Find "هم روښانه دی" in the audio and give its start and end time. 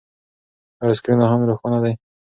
1.31-1.93